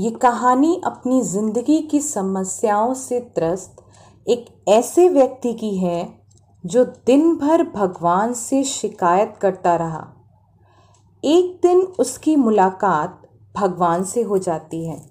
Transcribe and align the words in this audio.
ये 0.00 0.10
कहानी 0.10 0.80
अपनी 0.84 1.22
ज़िंदगी 1.22 1.82
की 1.82 2.00
समस्याओं 2.00 2.94
से 2.94 3.20
त्रस्त 3.20 3.76
एक 4.28 4.64
ऐसे 4.68 5.08
व्यक्ति 5.08 5.54
की 5.54 5.76
है, 5.76 6.18
जो 6.66 6.84
दिन 6.84 7.36
भर 7.36 7.62
भगवान 7.62 8.32
से 8.32 8.64
शिकायत 8.64 9.38
करता 9.40 9.76
रहा। 9.76 10.08
एक 11.24 11.60
दिन 11.62 11.80
उसकी 11.80 12.36
मुलाकात 12.36 13.28
भगवान 13.56 14.04
से 14.04 14.22
हो 14.22 14.38
जाती 14.38 14.86
है। 14.86 15.10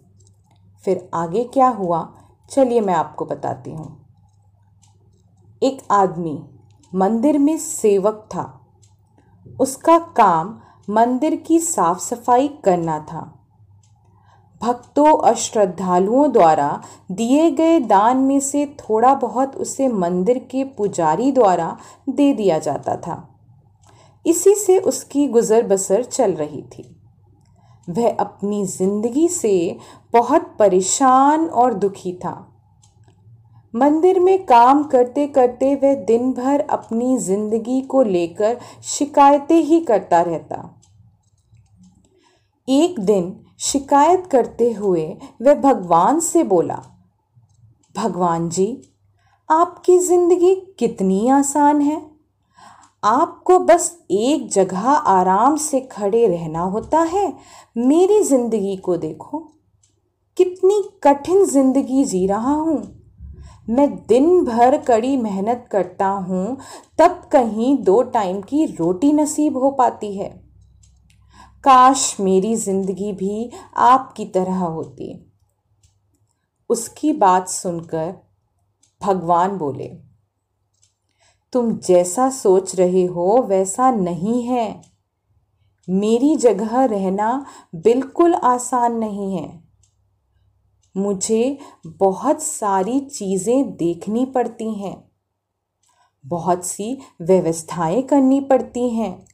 फिर 0.83 1.09
आगे 1.13 1.43
क्या 1.43 1.67
हुआ, 1.67 2.13
चलिए 2.51 2.81
मैं 2.81 2.93
आपको 2.93 3.25
बताती 3.25 3.71
हूँ। 3.71 4.05
एक 5.63 5.81
आदमी 5.91 6.43
मंदिर 6.95 7.37
में 7.37 7.57
सेवक 7.57 8.29
था। 8.35 8.61
उसका 9.59 9.99
काम 9.99 10.59
मंदिर 10.89 11.35
की 11.35 11.59
साफ़ 11.59 11.99
सफ़ाई 11.99 12.47
करना 12.47 12.99
था। 12.99 13.38
भक्तों 14.61 15.11
और 15.11 15.35
श्रद्धालुओं 15.35 16.31
द्वारा 16.31 16.81
दिए 17.11 17.49
गए 17.51 17.79
दान 17.79 18.17
में 18.17 18.39
से 18.39 18.65
थोड़ा 18.79 19.13
बहुत 19.15 19.55
उसे 19.55 19.87
मंदिर 19.87 20.39
के 20.51 20.63
पुजारी 20.77 21.31
द्वारा 21.31 21.75
दे 22.09 22.33
दिया 22.33 22.59
जाता 22.59 22.95
था। 22.97 23.25
इसी 24.25 24.55
से 24.55 24.77
उसकी 24.79 25.27
गुजर 25.27 25.67
बसर 25.67 26.03
चल 26.03 26.33
रही 26.33 26.61
थी। 26.61 26.83
वह 27.87 28.15
अपनी 28.19 28.65
ज़िंदगी 28.65 29.27
से 29.27 29.77
बहुत 30.13 30.55
परेशान 30.59 31.45
और 31.45 31.73
दुखी 31.73 32.13
था। 32.15 32.35
मंदिर 33.73 34.19
में 34.19 34.45
काम 34.45 34.83
करते 34.83 35.25
करते 35.27 35.73
वह 35.75 35.93
दिन 36.05 36.31
भर 36.33 36.59
अपनी 36.69 37.17
ज़िंदगी 37.17 37.81
को 37.81 38.01
लेकर 38.03 38.57
शिकायतें 38.83 39.61
ही 39.61 39.79
करता 39.79 40.21
रहता। 40.21 40.63
एक 42.67 42.99
दिन 42.99 43.35
शिकायत 43.59 44.25
करते 44.25 44.71
हुए 44.73 45.05
वह 45.41 45.53
भगवान 45.53 46.19
से 46.19 46.43
बोला, 46.43 46.81
भगवान 47.95 48.49
जी, 48.49 48.81
आपकी 49.49 49.97
ज़िंदगी 49.99 50.53
कितनी 50.79 51.27
आसान 51.29 51.81
है। 51.81 52.01
आपको 53.03 53.57
बस 53.59 53.91
एक 54.11 54.49
जगह 54.51 54.87
आराम 54.89 55.55
से 55.57 55.79
खड़े 55.81 56.25
रहना 56.27 56.61
होता 56.61 56.99
है। 57.03 57.33
मेरी 57.75 58.21
ज़िंदगी 58.23 58.75
को 58.77 58.97
देखो। 58.97 59.39
कितनी 60.37 60.81
कठिन 61.03 61.45
ज़िंदगी 61.45 62.03
जी 62.03 62.25
रहा 62.27 62.53
हूँ। 62.53 62.81
मैं 63.69 63.89
दिन 64.07 64.43
भर 64.45 64.77
कड़ी 64.77 65.15
मेहनत 65.17 65.67
करता 65.71 66.07
हूँ, 66.07 66.57
तब 66.99 67.21
कहीं 67.31 67.75
दो 67.83 68.01
टाइम 68.03 68.41
की 68.41 68.65
रोटी 68.65 69.11
नसीब 69.13 69.57
हो 69.57 69.71
पाती 69.71 70.15
है। 70.17 70.29
काश 71.63 72.15
मेरी 72.19 72.55
ज़िंदगी 72.55 73.11
भी 73.13 73.49
आपकी 73.77 74.25
तरह 74.25 74.57
होती। 74.57 75.13
उसकी 76.69 77.13
बात 77.13 77.47
सुनकर 77.49 78.13
भगवान 79.01 79.57
बोले, 79.57 79.87
तुम 81.53 81.71
जैसा 81.77 82.29
सोच 82.29 82.75
रहे 82.75 83.05
हो, 83.05 83.41
वैसा 83.41 83.91
नहीं 83.91 84.41
है। 84.43 84.81
मेरी 85.87 86.35
जगह 86.35 86.83
रहना 86.85 87.45
बिल्कुल 87.75 88.33
आसान 88.35 88.95
नहीं 88.95 89.35
है। 89.37 89.63
मुझे 90.95 91.57
बहुत 91.87 92.43
सारी 92.43 92.99
चीज़ें 92.99 93.75
देखनी 93.77 94.25
पड़ती 94.25 94.73
हैं। 94.73 94.95
बहुत 96.25 96.65
सी 96.65 96.97
व्यवस्थाएँ 97.21 98.01
करनी 98.01 98.39
पड़ती 98.41 98.89
हैं। 98.89 99.28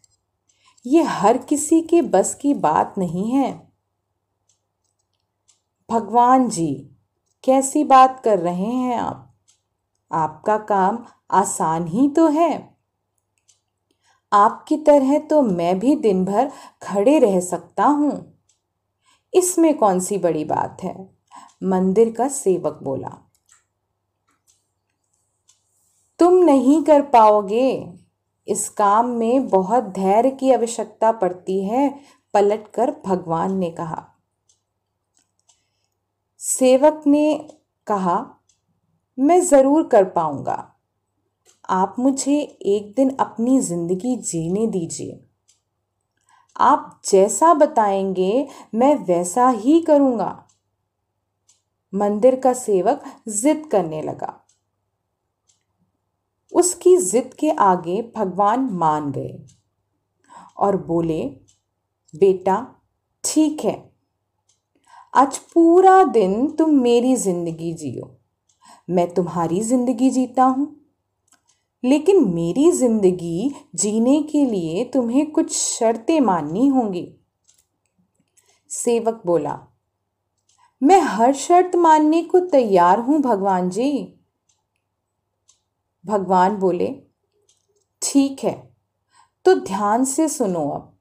ये 0.88 1.04
हर 1.04 1.38
किसी 1.38 1.82
के 1.82 2.02
बस 2.02 2.36
की 2.36 2.54
बात 2.54 2.96
नहीं 2.98 3.32
है। 3.32 3.72
भगवान 5.90 6.50
जी, 6.50 6.90
कैसी 7.44 7.84
बात 7.84 8.22
कर 8.24 8.40
रहे 8.40 8.66
हैं 8.66 8.98
आप? 8.98 9.36
आपका 10.12 10.58
काम 10.58 11.06
आसान 11.32 11.88
ही 11.88 12.10
तो 12.10 12.28
है। 12.28 12.78
आपकी 14.34 14.78
तरह 14.78 15.20
तो 15.20 15.42
मैं 15.42 15.80
भी 15.80 15.96
दिन 15.96 16.26
भर 16.26 16.52
खड़े 16.82 17.20
रह 17.20 17.40
सकता 17.40 17.86
हूँ। 17.86 18.42
इसमें 19.34 19.78
कौन 19.78 20.00
सी 20.00 20.18
बड़ी 20.18 20.46
बात 20.46 20.78
है? 20.84 21.10
मंदिर 21.64 22.12
का 22.12 22.28
सेवक 22.28 22.80
बोला। 22.84 23.32
तुम 26.20 26.34
नहीं 26.34 26.84
कर 26.84 27.02
पाओगे। 27.02 27.94
इस 28.48 28.70
काम 28.70 29.06
में 29.06 29.48
बहुत 29.48 29.84
धैर्य 29.84 30.32
की 30.32 30.52
आवश्यकता 30.52 31.12
पड़ती 31.12 31.66
है, 31.66 32.00
पलटकर 32.34 32.92
भगवान 33.06 33.58
ने 33.58 33.72
कहा। 33.72 34.12
सेवक 36.40 37.04
ने 37.08 37.50
कहा, 37.88 38.36
मैं 39.20 39.42
ज़रूर 39.42 39.88
कर 39.88 40.04
पाऊँगा। 40.04 40.72
आप 41.70 41.96
मुझे 42.00 42.40
एक 42.62 42.94
दिन 42.96 43.16
अपनी 43.16 43.60
ज़िंदगी 43.60 44.16
जीने 44.16 44.68
दीजिए। 44.68 45.26
आप 46.58 47.02
जैसा 47.06 47.54
बताएँगे, 47.54 48.48
मैं 48.76 48.96
वैसा 48.96 49.50
ही 49.50 49.82
करूँगा। 49.82 50.48
मंदिर 51.94 52.36
का 52.36 52.54
सेवक 52.54 53.04
जिद 53.28 53.70
करने 53.72 54.02
लगा। 54.02 54.45
उसकी 56.56 56.98
जिद 56.98 57.34
के 57.34 57.50
आगे 57.50 58.12
भगवान 58.16 58.60
मान 58.60 59.12
गए 59.12 59.46
और 60.58 60.78
बोले, 60.78 61.24
बेटा, 62.14 62.76
ठीक 63.24 63.66
है। 63.66 63.92
आज 65.14 65.38
पूरा 65.38 66.04
दिन 66.04 66.50
तुम 66.52 66.70
मेरी 66.70 67.16
ज़िंदगी 67.16 67.74
जियो। 67.74 68.18
मैं 68.90 69.14
तुम्हारी 69.14 69.62
ज़िंदगी 69.62 70.10
जीता 70.10 70.44
हूँ। 70.44 70.76
लेकिन 71.84 72.24
मेरी 72.30 72.72
ज़िंदगी 72.72 73.54
जीने 73.76 74.22
के 74.24 74.46
लिए 74.46 74.84
तुम्हें 74.84 75.32
कुछ 75.32 75.52
शर्तें 75.58 76.20
माननी 76.22 76.68
होंगी। 76.68 77.08
सेवक 78.70 79.22
बोला, 79.26 79.60
मैं 80.82 81.02
हर 81.02 81.34
शर्त 81.34 81.76
मानने 81.76 82.24
को 82.24 82.40
तैयार 82.40 83.00
हूँ, 83.00 83.22
भगवान 83.22 83.70
जी। 83.70 84.15
भगवान 86.06 86.56
बोले, 86.58 86.88
ठीक 88.02 88.44
है 88.44 88.54
तो 89.46 89.54
ध्यान 89.56 90.04
से 90.06 90.28
सुनो 90.30 90.70
अब। 90.70 90.92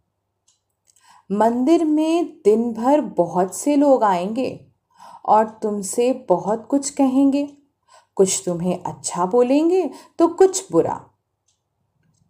मंदिर 1.30 1.84
में 1.84 2.40
दिन 2.44 2.72
भर 2.72 3.00
बहुत 3.00 3.54
से 3.54 3.76
लोग 3.76 4.04
आएँगे 4.04 4.66
और 5.24 5.48
तुमसे 5.62 6.12
बहुत 6.28 6.66
कुछ 6.70 6.90
कहेंगे। 6.90 7.44
कुछ 8.16 8.42
तुम्हें 8.46 8.82
अच्छा 8.82 9.26
बोलेंगे 9.26 9.90
तो 10.18 10.28
कुछ 10.28 10.72
बुरा। 10.72 10.94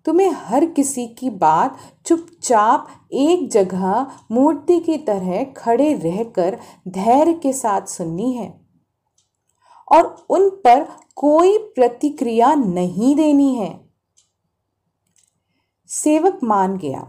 तुम्हें 0.06 0.30
हर 0.30 0.66
किसी 0.66 1.06
की 1.08 1.30
बात 1.30 1.78
चुपचाप 2.06 2.88
एक 3.12 3.50
जगह 3.50 4.06
मूर्ति 4.32 4.80
की 4.80 4.96
तरह 4.98 5.44
खड़े 5.56 5.92
रहकर 5.94 6.58
धैर्य 6.88 7.34
के 7.34 7.52
साथ 7.52 7.86
सुननी 7.86 8.32
है 8.32 8.48
और 9.88 10.26
उन 10.30 10.48
पर 10.50 10.86
कोई 11.16 11.56
प्रतिक्रिया 11.74 12.54
नहीं 12.54 13.14
देनी 13.16 13.54
है। 13.54 13.72
सेवक 15.90 16.40
मान 16.44 16.76
गया। 16.76 17.00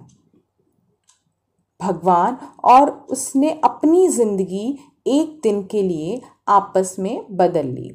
भगवान 1.82 2.38
और 2.64 2.90
उसने 3.10 3.52
अपनी 3.64 4.08
ज़िंदगी 4.08 4.68
एक 5.08 5.40
दिन 5.44 5.64
के 5.64 5.82
लिए 5.82 6.22
आपस 6.48 6.96
में 7.00 7.26
बदल 7.32 7.68
ली। 7.68 7.92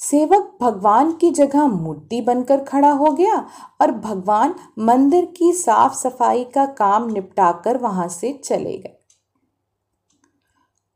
सेवक 0.00 0.56
भगवान 0.60 1.12
की 1.12 1.30
जगह 1.30 1.66
मूर्ति 1.66 2.20
बनकर 2.20 2.64
खड़ा 2.64 2.90
हो 2.90 3.10
गया 3.12 3.36
और 3.80 3.90
भगवान 3.92 4.54
मंदिर 4.78 5.24
की 5.36 5.52
साफ़ 5.52 5.94
सफ़ाई 5.94 6.44
का 6.44 6.66
काम 6.74 7.08
निपटाकर 7.10 7.76
वहाँ 7.76 8.08
से 8.08 8.32
चले 8.44 8.76
गए। 8.78 8.95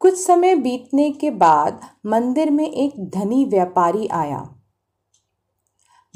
कुछ 0.01 0.27
समय 0.27 0.55
बीतने 0.55 1.11
के 1.11 1.31
बाद 1.31 1.81
मंदिर 2.07 2.51
में 2.51 2.71
एक 2.71 3.11
धनी 3.11 3.45
व्यापारी 3.45 4.07
आया। 4.07 4.55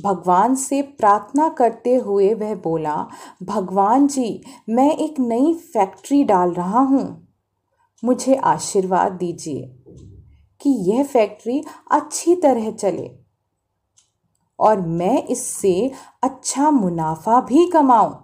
भगवान 0.00 0.54
से 0.54 0.82
प्रार्थना 0.82 1.48
करते 1.48 1.94
हुए 1.94 2.34
वह 2.34 2.54
बोला, 2.54 3.06
भगवान 3.42 4.06
जी, 4.06 4.42
मैं 4.68 4.96
एक 4.96 5.20
नई 5.20 5.54
फैक्ट्री 5.54 6.24
डाल 6.24 6.52
रहा 6.52 6.80
हूँ। 6.80 7.28
मुझे 8.04 8.34
आशीर्वाद 8.34 9.12
दीजिए 9.12 9.74
कि 10.60 10.70
यह 10.70 11.04
फैक्ट्री 11.04 11.64
अच्छी 11.90 12.36
तरह 12.36 12.70
चले 12.70 13.10
और 14.58 14.80
मैं 14.80 15.22
इससे 15.24 15.92
अच्छा 16.22 16.70
मुनाफा 16.70 17.40
भी 17.40 17.70
कमाऊं। 17.70 18.23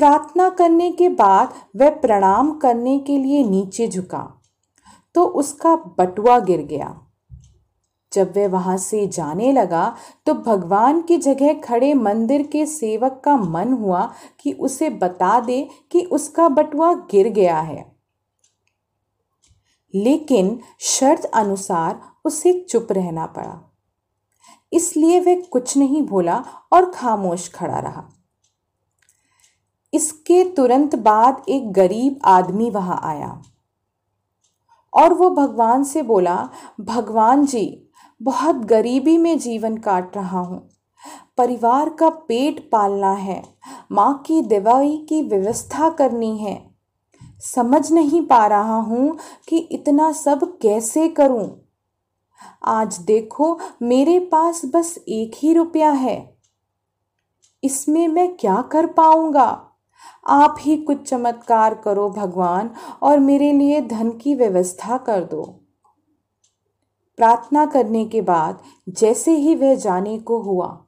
प्रार्थना 0.00 0.48
करने 0.48 0.90
के 0.90 1.08
बाद 1.08 1.52
वह 1.76 1.90
प्रणाम 1.90 2.50
करने 2.54 2.98
के 2.98 3.16
लिए 3.18 3.42
नीचे 3.44 3.88
झुका 3.88 4.42
तो 5.14 5.24
उसका 5.24 5.74
बटुआ 5.98 6.38
गिर 6.38 6.60
गया। 6.60 7.06
जब 8.12 8.32
वह 8.36 8.48
वहाँ 8.48 8.76
से 8.76 9.06
जाने 9.06 9.52
लगा 9.52 9.96
तो 10.26 10.34
भगवान 10.34 11.02
की 11.02 11.16
जगह 11.16 11.52
खड़े 11.60 11.94
मंदिर 11.94 12.42
के 12.42 12.66
सेवक 12.66 13.20
का 13.24 13.36
मन 13.36 13.72
हुआ 13.72 14.12
कि 14.40 14.52
उसे 14.52 14.88
बता 14.90 15.40
दे 15.40 15.68
कि 15.90 16.00
उसका 16.02 16.48
बटुआ 16.48 16.92
गिर 17.10 17.28
गया 17.28 17.60
है। 17.60 17.84
लेकिन 19.94 20.60
शर्त 20.80 21.24
अनुसार 21.24 22.00
उसे 22.24 22.52
चुप 22.70 22.88
रहना 22.92 23.26
पड़ा। 23.26 23.60
इसलिए 24.72 25.20
वह 25.20 25.40
कुछ 25.50 25.76
नहीं 25.76 26.02
बोला 26.02 26.44
और 26.72 26.90
खामोश 26.90 27.50
खड़ा 27.54 27.78
रहा। 27.78 28.08
इसके 29.92 30.44
तुरंत 30.44 30.94
बाद 30.94 31.42
एक 31.48 31.72
गरीब 31.72 32.18
आदमी 32.24 32.70
वहाँ 32.70 33.00
आया। 33.02 33.42
और 34.94 35.14
वो 35.14 35.30
भगवान 35.30 35.84
से 35.84 36.02
बोला, 36.02 36.48
भगवान 36.80 37.46
जी, 37.46 37.88
बहुत 38.22 38.56
गरीबी 38.56 39.18
में 39.18 39.38
जीवन 39.38 39.76
काट 39.76 40.16
रहा 40.16 40.40
हूँ। 40.40 40.68
परिवार 41.38 41.90
का 41.90 42.08
पेट 42.08 42.70
पालना 42.70 43.12
है, 43.12 43.42
माँ 43.92 44.22
की 44.26 44.42
दवाई 44.42 45.06
की 45.08 45.22
व्यवस्था 45.22 45.90
करनी 45.90 46.38
है। 46.38 46.70
समझ 47.40 47.92
नहीं 47.92 48.26
पा 48.26 48.46
रहा 48.46 48.80
हूँ 48.80 49.18
कि 49.48 49.58
इतना 49.58 50.12
सब 50.12 50.58
कैसे 50.58 51.08
करूँ। 51.08 51.60
आज 52.64 52.98
देखो, 52.98 53.60
मेरे 53.82 54.18
पास 54.18 54.62
बस 54.64 54.98
एक 55.08 55.32
ही 55.34 55.52
रुपया 55.52 55.90
है। 55.90 56.36
इसमें 57.64 58.08
मैं 58.08 58.36
क्या 58.36 58.62
कर 58.62 58.86
पाऊँगा? 58.86 59.69
आप 60.26 60.56
ही 60.60 60.76
कुछ 60.76 61.02
चमत्कार 61.02 61.74
करो 61.74 62.08
भगवान 62.10 62.70
और 63.02 63.18
मेरे 63.18 63.52
लिए 63.52 63.80
धन 63.80 64.10
की 64.12 64.34
व्यवस्था 64.34 64.96
कर 64.98 65.24
दो। 65.24 65.42
प्रार्थना 67.18 67.64
करने 67.66 68.04
के 68.04 68.20
बाद 68.20 68.62
जैसे 68.88 69.34
ही 69.36 69.54
वह 69.54 69.74
जाने 69.74 70.18
को 70.18 70.40
हुआ, 70.40 70.84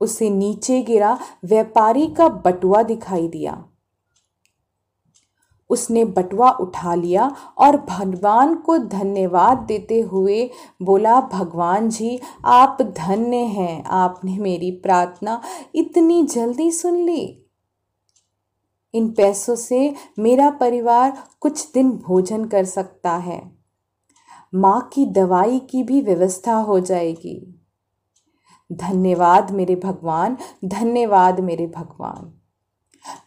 उसे 0.00 0.30
नीचे 0.30 0.80
गिरा 0.82 1.18
व्यापारी 1.44 2.06
का 2.06 2.28
बटुआ 2.28 2.82
दिखाई 2.82 3.28
दिया। 3.28 3.64
उसने 5.70 6.04
बटुआ 6.04 6.50
उठा 6.50 6.94
लिया 6.94 7.30
और 7.58 7.76
भगवान 7.78 8.54
को 8.54 8.76
धन्यवाद 8.78 9.58
देते 9.58 10.00
हुए 10.00 10.50
बोला, 10.82 11.20
भगवान 11.22 11.88
जी, 11.88 12.18
आप 12.44 12.82
धन्य 12.82 13.36
हैं, 13.36 13.84
आपने 13.84 14.38
मेरी 14.38 14.70
प्रार्थना 14.70 15.40
इतनी 15.74 16.22
जल्दी 16.24 16.70
सुन 16.70 16.96
ली। 16.96 17.41
इन 18.94 19.10
पैसों 19.10 19.56
से 19.56 19.94
मेरा 20.18 20.50
परिवार 20.50 21.22
कुछ 21.40 21.72
दिन 21.72 21.92
भोजन 21.92 22.44
कर 22.44 22.64
सकता 22.64 23.16
है। 23.16 23.52
माँ 24.54 24.90
की 24.92 25.06
दवाई 25.06 25.58
की 25.58 25.82
भी 25.82 26.00
व्यवस्था 26.00 26.54
हो 26.54 26.80
जाएगी। 26.80 27.60
धन्यवाद 28.72 29.50
मेरे 29.50 29.76
भगवान, 29.76 30.36
धन्यवाद 30.64 31.40
मेरे 31.40 31.66
भगवान। 31.66 32.38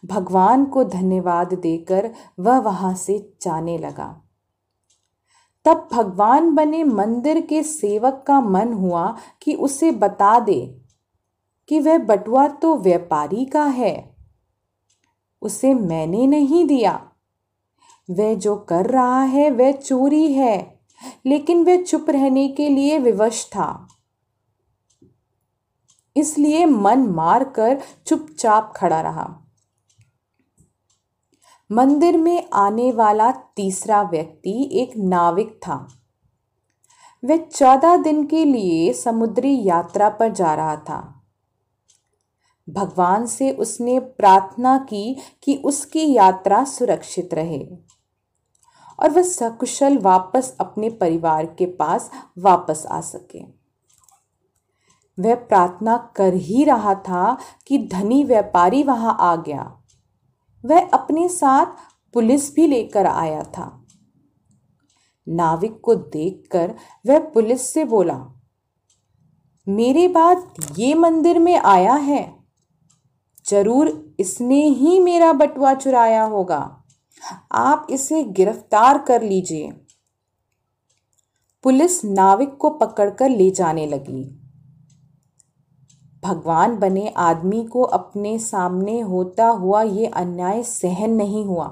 भगवान 0.04 0.64
को 0.64 0.84
धन्यवाद 0.84 1.54
देकर 1.54 2.10
वह 2.40 2.58
वहाँ 2.58 2.94
से 2.94 3.32
जाने 3.42 3.78
लगा। 3.78 4.22
तब 5.64 5.88
भगवान 5.92 6.54
बने 6.54 6.84
मंदिर 6.84 7.40
के 7.40 7.62
सेवक 7.62 8.24
का 8.26 8.40
मन 8.40 8.72
हुआ 8.72 9.16
कि 9.42 9.54
उसे 9.54 9.90
बता 9.90 10.40
दे 10.40 10.80
कि 11.68 11.80
वह 11.80 11.98
बटुआ 11.98 12.48
तो 12.48 12.76
व्यापारी 12.76 13.44
का 13.44 13.64
है। 13.64 14.15
उसे 15.42 15.74
मैंने 15.74 16.26
नहीं 16.26 16.66
दिया। 16.66 17.10
वह 18.10 18.34
जो 18.34 18.56
कर 18.56 18.86
रहा 18.86 19.22
है, 19.22 19.50
वह 19.50 19.72
चोरी 19.72 20.32
है, 20.32 20.80
लेकिन 21.26 21.64
वह 21.64 21.82
चुप 21.82 22.06
रहने 22.10 22.48
के 22.48 22.68
लिए 22.68 22.98
विवश 22.98 23.46
था। 23.46 23.88
इसलिए 26.16 26.66
मन 26.66 26.98
मार 26.98 27.44
कर 27.44 27.82
चुपचाप 28.06 28.72
खड़ा 28.76 29.00
रहा। 29.00 29.40
मंदिर 31.72 32.16
में 32.16 32.48
आने 32.52 32.92
वाला 32.92 33.30
तीसरा 33.30 34.02
व्यक्ति 34.02 34.70
एक 34.72 34.92
नाविक 34.96 35.60
था। 35.62 35.88
वह 37.24 37.36
चौदह 37.36 37.96
दिन 37.96 38.26
के 38.26 38.44
लिए 38.44 38.92
समुद्री 38.92 39.68
यात्रा 39.68 40.08
पर 40.08 40.32
जा 40.32 40.54
रहा 40.54 40.76
था। 40.76 41.15
भगवान 42.70 43.26
से 43.26 43.50
उसने 43.50 43.98
प्रार्थना 44.00 44.78
की 44.78 45.16
कि 45.42 45.56
उसकी 45.56 46.12
यात्रा 46.12 46.64
सुरक्षित 46.64 47.34
रहे। 47.34 47.68
और 49.00 49.10
वह 49.10 49.22
सकुशल 49.22 49.98
वापस 49.98 50.56
अपने 50.60 50.90
परिवार 50.90 51.46
के 51.46 51.66
पास 51.66 52.10
वापस 52.38 52.86
आ 52.86 53.00
सके। 53.00 53.42
वह 55.18 55.34
प्रार्थना 55.34 56.12
कर 56.16 56.34
ही 56.34 56.64
रहा 56.64 56.94
था 56.94 57.38
कि 57.66 57.78
धनी 57.78 58.24
व्यापारी 58.24 58.82
वहाँ 58.82 59.16
आ 59.20 59.36
गया। 59.36 59.82
वह 60.64 60.88
अपने 60.88 61.28
साथ 61.28 61.66
पुलिस 62.14 62.54
भी 62.54 62.66
लेकर 62.66 63.06
आया 63.06 63.42
था। 63.42 63.86
नाविक 65.28 65.80
को 65.80 65.94
देखकर 65.94 66.74
वह 67.06 67.18
पुलिस 67.18 67.72
से 67.72 67.84
बोला, 67.84 68.26
मेरे 69.68 70.08
बाद 70.08 70.52
ये 70.78 70.94
मंदिर 70.94 71.38
में 71.38 71.58
आया 71.58 71.94
है? 71.94 72.35
ज़रूर 73.46 74.16
इसने 74.20 74.62
ही 74.64 74.98
मेरा 75.00 75.32
बटुआ 75.32 75.74
चुराया 75.74 76.22
होगा। 76.22 76.84
आप 77.52 77.86
इसे 77.90 78.22
गिरफ़्तार 78.24 78.98
कर 78.98 79.22
लीजिए। 79.22 79.70
पुलिस 81.64 82.04
नाविक 82.04 82.56
को 82.56 82.70
पकड़कर 82.70 83.28
ले 83.28 83.50
जाने 83.50 83.86
लगी। 83.86 84.22
भगवान 86.22 86.76
बने 86.76 87.08
आदमी 87.16 87.64
को 87.64 87.82
अपने 87.82 88.38
सामने 88.38 89.00
होता 89.00 89.46
हुआ 89.46 89.82
ये 89.82 90.06
अन्याय 90.06 90.62
सहन 90.62 91.10
नहीं 91.10 91.44
हुआ। 91.44 91.68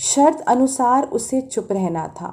शर्त 0.00 0.40
अनुसार 0.40 1.06
उसे 1.06 1.40
चुप 1.40 1.68
रहना 1.72 2.06
था। 2.08 2.30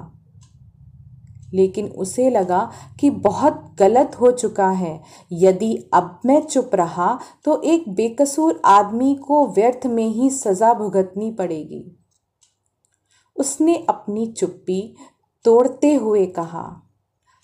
लेकिन 1.53 1.87
उसे 1.97 2.29
लगा 2.29 2.59
कि 2.99 3.09
बहुत 3.09 3.63
गलत 3.79 4.15
हो 4.21 4.31
चुका 4.31 4.69
है। 4.71 4.99
यदि 5.33 5.75
अब 5.93 6.19
मैं 6.25 6.41
चुप 6.41 6.75
रहा 6.75 7.17
तो 7.45 7.61
एक 7.63 7.89
बेकसूर 7.91 8.61
आदमी 8.67 9.13
को 9.17 9.45
व्यर्थ 9.47 9.85
में 9.87 10.07
ही 10.07 10.29
सज़ा 10.31 10.73
भुगतनी 10.73 11.31
पड़ेगी। 11.31 11.83
उसने 13.37 13.75
अपनी 13.89 14.25
चुप्पी 14.29 14.81
तोड़ते 15.45 15.93
हुए 15.93 16.25
कहा, 16.27 16.65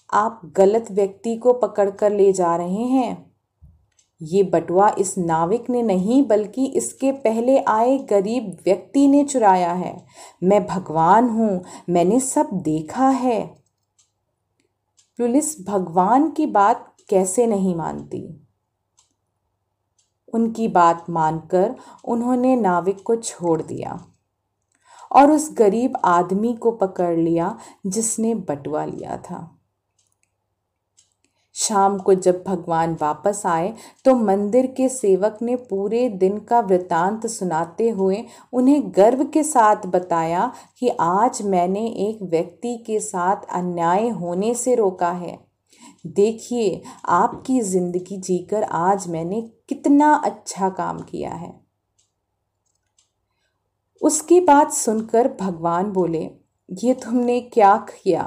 आप 0.09 0.41
गलत 0.57 0.91
व्यक्ति 0.91 1.35
को 1.37 1.53
पकड़कर 1.53 2.11
ले 2.11 2.31
जा 2.33 2.55
रहे 2.55 2.83
हैं। 2.85 3.25
ये 4.21 4.41
बटुआ 4.45 4.89
इस 4.99 5.17
नाविक 5.17 5.69
ने 5.69 5.81
नहीं, 5.83 6.21
बल्कि 6.23 6.65
इसके 6.67 7.11
पहले 7.13 7.57
आए 7.59 7.97
गरीब 8.09 8.45
व्यक्ति 8.65 9.07
ने 9.07 9.23
चुराया 9.23 9.71
है। 9.73 9.95
मैं 10.43 10.65
भगवान 10.67 11.29
हूँ, 11.29 11.63
मैंने 11.89 12.19
सब 12.19 12.49
देखा 12.63 13.09
है। 13.09 13.64
पुलिस 15.17 15.67
भगवान 15.67 16.31
की 16.31 16.45
बात 16.45 16.95
कैसे 17.09 17.47
नहीं 17.47 17.75
मानती? 17.75 18.47
उनकी 20.33 20.67
बात 20.67 21.09
मानकर 21.09 21.75
उन्होंने 22.05 22.55
नाविक 22.55 23.03
को 23.03 23.15
छोड़ 23.15 23.61
दिया 23.61 24.05
और 25.11 25.31
उस 25.31 25.49
गरीब 25.57 25.97
आदमी 26.05 26.53
को 26.53 26.71
पकड़ 26.71 27.17
लिया 27.17 27.57
जिसने 27.85 28.35
बटवा 28.35 28.85
लिया 28.85 29.17
था। 29.17 29.54
शाम 31.55 31.97
को 31.97 32.13
जब 32.13 32.43
भगवान 32.47 32.97
वापस 33.01 33.41
आए 33.45 33.73
तो 34.05 34.15
मंदिर 34.15 34.65
के 34.67 34.89
सेवक 34.89 35.37
ने 35.41 35.55
पूरे 35.55 36.07
दिन 36.09 36.37
का 36.39 36.59
वृतांत 36.59 37.27
सुनाते 37.27 37.89
हुए 37.89 38.23
उन्हें 38.53 38.91
गर्व 38.95 39.23
के 39.23 39.43
साथ 39.43 39.85
बताया 39.85 40.51
कि 40.79 40.89
आज 41.01 41.41
मैंने 41.41 41.85
एक 42.09 42.23
व्यक्ति 42.23 42.77
के 42.77 42.99
साथ 42.99 43.45
अन्याय 43.51 44.09
होने 44.09 44.53
से 44.53 44.75
रोका 44.75 45.11
है। 45.11 45.37
देखिए, 46.07 46.81
आपकी 47.05 47.59
ज़िंदगी 47.61 48.17
जीकर 48.17 48.63
आज 48.63 49.07
मैंने 49.07 49.41
कितना 49.69 50.13
अच्छा 50.15 50.69
काम 50.69 50.99
किया 51.01 51.33
है। 51.33 51.53
उसकी 54.01 54.39
बात 54.39 54.71
सुनकर 54.71 55.27
भगवान 55.41 55.91
बोले, 55.91 56.29
ये 56.69 56.93
तुमने 56.93 57.39
क्या 57.41 57.75
किया? 57.89 58.23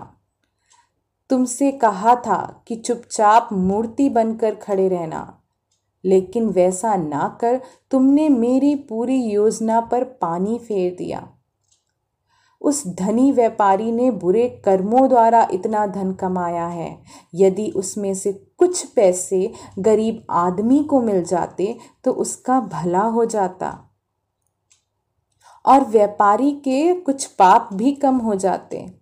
तुमसे 1.30 1.72
कहा 1.72 2.14
था 2.14 2.64
कि 2.66 2.76
चुपचाप 2.76 3.48
मूर्ति 3.52 4.08
बनकर 4.08 4.54
खड़े 4.54 4.88
रहना। 4.88 5.40
लेकिन 6.04 6.48
वैसा 6.48 6.96
ना 6.96 7.38
कर, 7.40 7.60
तुमने 7.90 8.28
मेरी 8.28 8.74
पूरी 8.74 9.22
योजना 9.22 9.80
पर 9.80 10.04
पानी 10.04 10.58
फेर 10.58 10.94
दिया। 10.94 11.30
उस 12.60 12.86
धनी 12.86 13.32
व्यापारी 13.32 13.92
ने 13.92 14.10
बुरे 14.10 14.62
कर्मों 14.64 15.08
द्वारा 15.08 15.48
इतना 15.52 15.86
धन 15.86 16.12
कमाया 16.12 16.66
है। 16.66 17.02
यदि 17.34 17.70
उसमें 17.70 18.14
से 18.14 18.32
कुछ 18.32 18.86
पैसे 18.86 19.52
गरीब 19.78 20.26
आदमी 20.30 20.84
को 20.84 21.00
मिल 21.00 21.24
जाते 21.24 21.78
तो 22.04 22.12
उसका 22.12 22.60
भला 22.60 23.02
हो 23.02 23.24
जाता। 23.24 23.84
और 25.66 25.84
व्यापारी 25.84 26.52
के 26.52 26.94
कुछ 26.94 27.26
पाप 27.26 27.68
भी 27.72 27.92
कम 27.92 28.16
हो 28.16 28.34
जाते। 28.34 28.97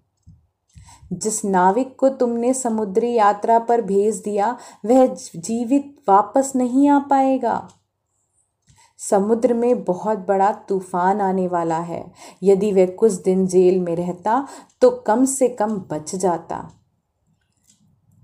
जिस 1.12 1.44
नाविक 1.44 1.96
को 1.98 2.08
तुमने 2.08 2.54
समुद्री 2.54 3.12
यात्रा 3.12 3.58
पर 3.58 3.82
भेज 3.82 4.16
दिया, 4.16 4.56
वह 4.86 5.06
जीवित 5.36 5.96
वापस 6.08 6.52
नहीं 6.56 6.88
आ 6.88 6.98
पाएगा। 6.98 7.68
समुद्र 8.98 9.54
में 9.54 9.84
बहुत 9.84 10.18
बड़ा 10.18 10.52
तूफ़ान 10.68 11.20
आने 11.20 11.46
वाला 11.48 11.78
है। 11.78 12.12
यदि 12.42 12.72
वह 12.72 12.86
कुछ 12.86 13.12
दिन 13.12 13.46
जेल 13.46 13.80
में 13.80 13.94
रहता 13.96 14.46
तो 14.80 14.90
कम 14.90 15.24
से 15.24 15.48
कम 15.48 15.78
बच 15.90 16.14
जाता। 16.14 16.68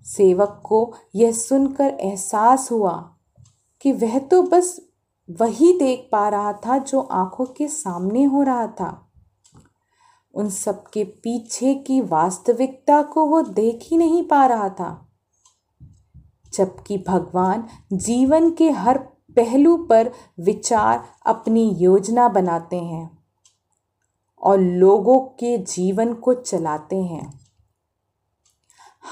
सेवक 0.06 0.60
को 0.64 0.94
यह 1.14 1.32
सुनकर 1.32 1.88
एहसास 2.00 2.70
हुआ 2.72 2.92
कि 3.80 3.92
वह 3.92 4.18
तो 4.18 4.42
बस 4.42 4.80
वही 5.30 5.72
देख 5.78 6.08
पा 6.12 6.28
रहा 6.28 6.52
था 6.52 6.78
जो 6.78 7.00
आँखों 7.00 7.46
के 7.46 7.68
सामने 7.68 8.24
हो 8.24 8.42
रहा 8.42 8.66
था। 8.66 9.11
उन 10.34 10.50
सबके 10.50 11.04
पीछे 11.04 11.74
की 11.74 12.00
वास्तविकता 12.00 13.02
को 13.02 13.26
वो 13.26 13.42
देख 13.42 13.80
ही 13.82 13.96
नहीं 13.96 14.24
पा 14.24 14.46
रहा 14.46 14.68
था। 14.68 15.08
जबकि 16.54 17.04
भगवान 17.08 17.68
जीवन 17.92 18.50
के 18.50 18.70
हर 18.70 18.98
पहलू 19.36 19.76
पर 19.76 20.12
विचार 20.40 21.04
अपनी 21.26 21.74
योजना 21.74 22.28
बनाते 22.28 22.76
हैं 22.76 23.18
और 24.42 24.60
लोगों 24.60 25.20
के 25.20 25.58
जीवन 25.58 26.14
को 26.14 26.34
चलाते 26.34 26.96
हैं। 26.96 27.40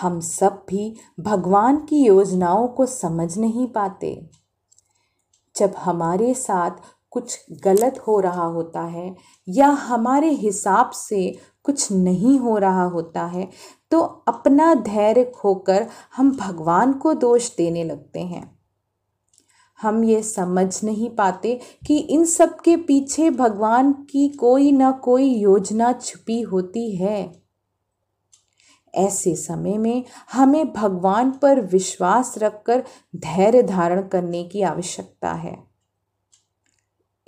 हम 0.01 0.21
सब 0.21 0.67
भी 0.69 0.97
भगवान 1.21 1.87
की 1.87 2.05
योजनाओं 2.05 2.69
को 2.69 2.87
समझ 2.87 3.39
नहीं 3.39 3.67
पाते। 3.67 4.31
जब 5.57 5.75
हमारे 5.79 6.35
साथ 6.35 6.71
कुछ 7.11 7.39
गलत 7.65 7.99
हो 7.99 8.19
रहा 8.21 8.45
होता 8.45 8.83
है 8.83 9.15
या 9.49 9.69
हमारे 9.69 10.31
हिसाब 10.31 10.91
से 10.91 11.39
कुछ 11.65 11.91
नहीं 11.93 12.39
हो 12.39 12.57
रहा 12.59 12.85
होता 12.85 13.25
है 13.25 13.49
तो 13.91 14.01
अपना 14.29 14.75
धैर्य 14.75 15.25
खोकर 15.25 15.87
हम 16.17 16.31
भगवान 16.37 16.93
को 16.93 17.15
दोष 17.15 17.57
देने 17.57 17.85
लगते 17.85 18.21
हैं। 18.21 18.59
हम 19.79 20.05
ये 20.05 20.23
समझ 20.23 20.85
नहीं 20.85 21.11
पाते 21.11 21.59
कि 21.87 21.99
इन 21.99 22.25
सब 22.25 22.61
के 22.61 22.77
पीछे 22.77 23.31
भगवान 23.31 23.93
की 23.93 24.29
कोई 24.29 24.73
ना 24.73 24.91
कोई 24.91 25.29
योजना 25.35 25.93
छुपी 25.93 26.41
होती 26.43 26.91
है। 26.97 27.33
ऐसे 28.95 29.35
समय 29.37 29.79
में 29.79 30.05
हमें 30.33 30.73
भगवान 30.73 31.31
पर 31.33 31.61
विश्वास 31.61 32.35
रखकर 32.39 32.83
धैर्य 33.17 33.63
धारण 33.63 34.09
करने 34.09 34.45
की 34.45 34.63
आवश्यकता 34.63 35.33
है। 35.33 35.70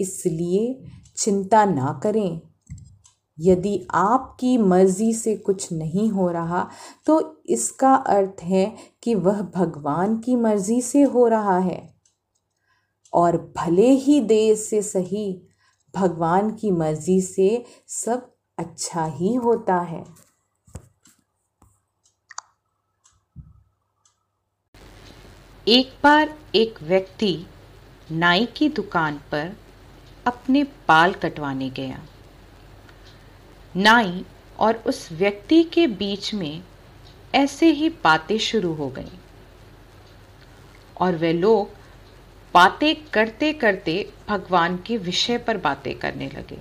इसलिए 0.02 0.90
चिंता 1.16 1.64
ना 1.64 2.00
करें। 2.02 2.40
यदि 3.38 3.78
आपकी 3.90 4.56
मर्ज़ी 4.58 5.12
से 5.14 5.34
कुछ 5.36 5.72
नहीं 5.72 6.08
हो 6.10 6.28
रहा 6.30 6.68
तो 7.06 7.42
इसका 7.46 7.94
अर्थ 7.94 8.42
है 8.42 8.64
कि 9.02 9.14
वह 9.14 9.40
भगवान 9.54 10.16
की 10.18 10.36
मर्ज़ी 10.36 10.80
से 10.82 11.02
हो 11.02 11.26
रहा 11.28 11.58
है। 11.58 11.80
और 13.12 13.36
भले 13.56 13.90
ही 13.90 14.20
देर 14.20 14.54
से 14.56 14.82
सही, 14.82 15.42
भगवान 15.94 16.50
की 16.50 16.70
मर्ज़ी 16.70 17.20
से 17.20 17.64
सब 17.88 18.30
अच्छा 18.58 19.04
ही 19.06 19.34
होता 19.34 19.80
है। 19.80 20.04
एक 25.66 25.92
बार 26.04 26.34
एक 26.54 26.82
व्यक्ति 26.82 27.36
नाई 28.12 28.46
की 28.46 28.68
दुकान 28.68 29.16
पर 29.32 29.56
अपने 30.26 30.62
बाल 30.62 31.12
कटवाने 31.12 31.70
गया। 31.70 32.00
नाई 33.76 34.24
और 34.58 34.76
उस 34.76 35.08
व्यक्ति 35.12 35.62
के 35.64 35.86
बीच 35.86 36.34
में 36.34 36.62
ऐसे 37.34 37.66
ही 37.66 37.88
बातें 38.04 38.38
शुरू 38.38 38.72
हो 38.74 38.88
गई। 38.88 39.12
और 41.00 41.16
वे 41.16 41.32
लोग 41.32 41.70
बातें 42.54 42.94
करते 43.10 43.52
करते 43.52 44.12
भगवान 44.28 44.76
के 44.76 44.96
विषय 44.96 45.38
पर 45.38 45.56
बातें 45.56 45.94
करने 45.98 46.28
लगे। 46.28 46.58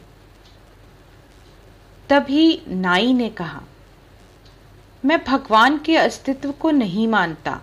तभी 2.10 2.62
नाई 2.68 3.14
ने 3.14 3.30
कहा, 3.30 3.62
मैं 5.06 5.24
भगवान 5.24 5.78
के 5.78 5.98
अस्तित्व 5.98 6.52
को 6.52 6.72
नहीं 6.72 7.08
मानता 7.08 7.62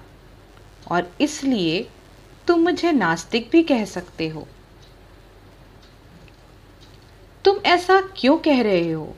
और 0.91 1.11
इसलिए 1.21 1.89
तुम 2.47 2.61
मुझे 2.61 2.93
नास्तिक 2.93 3.49
भी 3.53 3.63
कह 3.63 3.85
सकते 3.85 4.29
हो। 4.29 4.47
ऐसा 7.59 8.01
क्यों 8.17 8.37
कह 8.39 8.63
रहे 8.63 8.91
हो? 8.93 9.15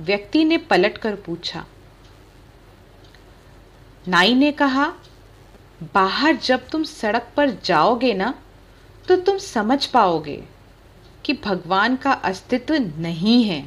व्यक्ति 0.00 0.44
ने 0.44 0.58
पलट 0.58 0.98
कर 0.98 1.14
पूछा। 1.16 1.64
नाई 4.08 4.34
ने 4.34 4.50
कहा, 4.52 4.92
बाहर 5.94 6.36
जब 6.36 6.68
तुम 6.68 6.82
सड़क 6.82 7.28
पर 7.36 7.50
जाओगे 7.64 8.12
ना 8.14 8.34
तो 9.08 9.16
तुम 9.16 9.38
समझ 9.38 9.86
पाओगे 9.86 10.42
कि 11.24 11.32
भगवान 11.44 11.96
का 11.96 12.12
अस्तित्व 12.12 12.74
नहीं 12.98 13.42
है। 13.44 13.62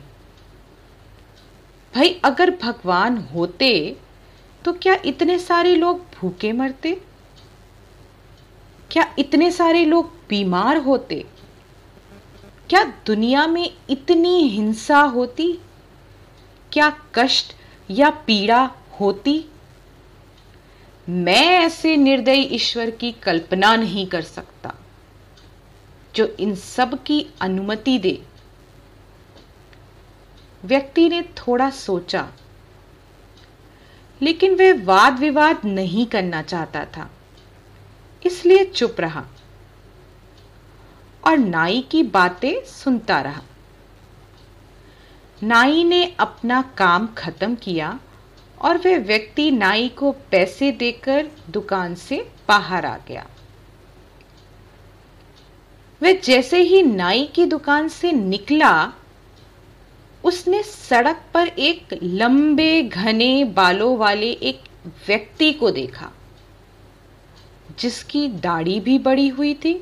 भाई, 1.93 2.10
अगर 2.25 2.51
भगवान 2.63 3.17
होते 3.34 3.98
तो 4.65 4.74
क्या 4.74 4.98
इतने 5.05 5.38
सारे 5.39 5.75
लोग 5.75 6.01
भूखे 6.15 6.51
मरते? 6.51 7.01
क्या 8.91 9.13
इतने 9.20 9.51
सारे 9.51 9.86
लोग 9.86 10.12
बीमार 10.29 10.77
होते? 10.77 11.25
क्या 12.74 12.84
दुनिया 13.06 13.46
में 13.48 13.70
इतनी 13.89 14.48
हिंसा 14.50 15.00
होती? 15.00 15.51
क्या 16.72 16.89
कष्ट 17.15 17.53
या 17.89 18.10
पीड़ा 18.27 18.62
होती? 19.00 19.46
मैं 21.08 21.46
ऐसे 21.50 21.96
निर्दयी 21.98 22.42
ईश्वर 22.42 22.89
की 22.92 23.12
कल्पना 23.12 23.75
नहीं 23.75 24.06
कर 24.08 24.22
सकता, 24.22 24.74
जो 26.15 26.25
इन 26.39 26.56
सब 26.56 26.98
की 27.03 27.25
अनुमति 27.42 27.98
दे। 28.00 28.22
व्यक्ति 30.65 31.08
ने 31.10 31.22
थोड़ा 31.38 31.70
सोचा, 31.70 32.27
लेकिन 34.22 34.56
वह 34.56 34.84
वाद 34.84 35.20
विवाद 35.20 35.65
नहीं 35.65 36.06
करना 36.06 36.42
चाहता 36.42 36.86
था, 36.86 37.10
इसलिए 38.25 38.65
चुप 38.65 38.96
रहा। 39.00 39.25
और 41.24 41.38
नाई 41.38 41.82
की 41.92 42.03
बातें 42.03 42.63
सुनता 42.65 43.20
रहा। 43.22 43.42
नाई 45.44 45.84
ने 45.84 46.03
अपना 46.20 46.62
काम 46.77 47.08
खत्म 47.18 47.56
किया 47.56 48.00
और 48.62 48.77
वह 48.77 48.98
व्यक्ति 48.98 49.50
नाई 49.51 49.88
को 49.89 50.12
पैसे 50.32 50.72
देकर 50.72 51.30
दुकान 51.50 51.96
से 51.96 52.25
बाहर 52.48 52.86
आ 52.86 52.98
गया। 53.08 53.25
वह 56.01 56.20
जैसे 56.20 56.60
ही 56.60 56.82
नाई 56.84 57.25
की 57.25 57.46
दुकान 57.46 57.88
से 57.88 58.12
निकला, 58.12 58.92
उसने 60.24 60.62
सड़क 60.63 61.24
पर 61.34 61.48
एक 61.48 62.00
लंबे 62.03 62.82
घने 62.84 63.44
बालों 63.44 63.98
वाले 63.98 64.32
एक 64.32 64.62
व्यक्ति 65.08 65.51
को 65.53 65.72
देखा, 65.72 66.12
जिसकी 67.80 68.27
दाढ़ी 68.27 68.80
भी 68.80 68.98
बड़ी 69.00 69.27
हुई 69.27 69.53
थी 69.53 69.74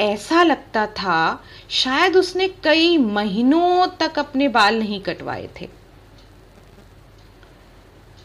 ऐसा 0.00 0.42
लगता 0.42 0.86
था 0.86 1.44
शायद 1.70 2.16
उसने 2.16 2.48
कई 2.48 2.96
महीनों 2.98 3.86
तक 4.00 4.18
अपने 4.18 4.48
बाल 4.48 4.78
नहीं 4.78 5.00
कटवाए 5.00 5.48
थे। 5.60 5.68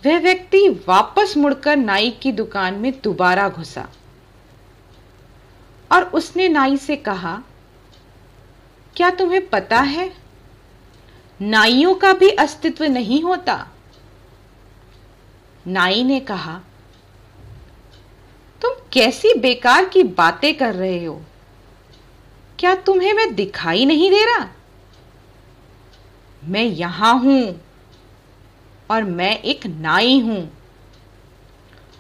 वह 0.04 0.20
व्यक्ति 0.20 0.68
वापस 0.88 1.34
मुड़कर 1.38 1.78
नाई 1.78 2.10
की 2.12 2.32
दुकान 2.32 2.76
में 2.76 2.92
दोबारा 3.04 3.50
घुसा 3.50 3.88
और 5.92 6.04
उसने 6.04 6.48
नाई 6.50 6.78
से 6.78 6.96
कहा, 6.96 7.42
क्या 8.96 9.10
तुम्हें 9.10 9.48
पता 9.50 9.80
है, 9.80 10.12
नाइयों 11.42 11.96
का 11.96 12.14
भी 12.14 12.30
अस्तित्व 12.30 12.86
नहीं 12.86 13.22
होता? 13.24 13.68
नाई 15.68 16.04
ने 16.04 16.20
कहा, 16.20 16.60
तुम 18.62 18.74
कैसी 18.94 19.34
बेकार 19.34 19.86
की 19.86 20.04
बातें 20.04 20.54
कर 20.58 20.76
रहे 20.76 21.06
हो? 21.06 21.22
क्या 22.60 22.76
तुम्हें 22.76 23.14
मैं 23.14 23.36
दिखाई 23.36 23.86
नहीं 23.86 24.10
दे 24.12 24.26
रहा? 24.26 24.50
मैं 26.44 26.64
यहाँ 26.64 27.20
हूँ 27.20 27.62
और 28.92 29.04
मैं 29.04 29.42
एक 29.42 29.68
नाई 29.68 30.20
हूँ। 30.20 30.50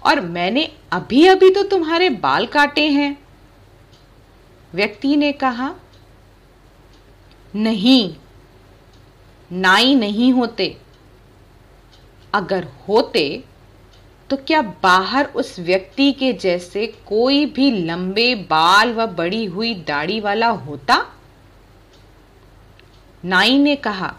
और 0.05 0.19
मैंने 0.21 0.71
अभी 0.91 1.27
अभी 1.27 1.49
तो 1.49 1.63
तुम्हारे 1.63 2.09
बाल 2.09 2.45
काटे 2.45 2.87
हैं। 2.89 3.17
व्यक्ति 4.73 5.15
ने 5.15 5.31
कहा, 5.31 5.75
नहीं, 7.55 8.15
नाई 9.51 9.95
नहीं 9.95 10.33
होते। 10.33 10.77
अगर 12.33 12.63
होते 12.63 13.43
तो 14.29 14.37
क्या 14.37 14.61
बाहर 14.61 15.25
उस 15.25 15.59
व्यक्ति 15.59 16.11
के 16.11 16.33
जैसे 16.33 16.87
कोई 17.07 17.45
भी 17.45 17.71
लंबे 17.71 18.35
बाल 18.35 18.93
व 18.93 19.05
बड़ी 19.05 19.45
हुई 19.45 19.73
दाढ़ी 19.73 20.19
वाला 20.19 20.47
होता? 20.47 21.05
नाई 23.25 23.57
ने 23.57 23.75
कहा, 23.75 24.15